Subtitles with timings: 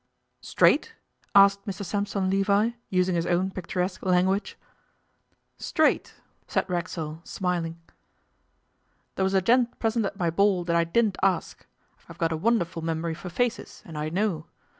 [0.41, 0.95] 'Straight?'
[1.35, 4.57] asked Mr Sampson Levi, using his own picturesque language.
[5.59, 6.15] 'Straight,'
[6.47, 7.79] said Racksole smiling.
[9.13, 11.67] 'There was a gent present at my ball that I didn't ask.
[12.09, 14.47] I've got a wonderful memory for faces, and I know.